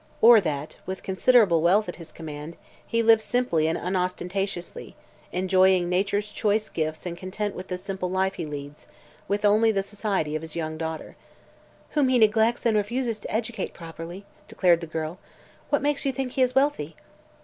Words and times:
"Or 0.19 0.41
that, 0.41 0.77
with 0.87 1.03
considerable 1.03 1.61
wealth 1.61 1.87
at 1.87 1.97
his 1.97 2.11
command, 2.11 2.57
he 2.87 3.03
lives 3.03 3.23
simply 3.23 3.67
and 3.67 3.77
unostentatiously, 3.77 4.95
enjoying 5.31 5.89
nature's 5.89 6.31
choice 6.31 6.69
gifts 6.69 7.05
and 7.05 7.15
content 7.15 7.53
with 7.53 7.67
the 7.67 7.77
simple 7.77 8.09
life 8.09 8.33
he 8.33 8.47
leads, 8.47 8.87
with 9.27 9.45
only 9.45 9.71
the 9.71 9.83
society 9.83 10.35
of 10.35 10.41
his 10.41 10.55
young 10.55 10.75
daughter." 10.75 11.17
"Whom 11.91 12.07
he 12.09 12.17
neglects 12.17 12.65
and 12.65 12.75
refuses 12.75 13.19
to 13.19 13.31
educate 13.31 13.75
properly," 13.75 14.25
declared 14.47 14.81
the 14.81 14.87
girl. 14.87 15.19
"What 15.69 15.83
makes 15.83 16.03
you 16.03 16.11
think 16.11 16.31
he 16.31 16.41
is 16.41 16.55
wealthy?" 16.55 16.95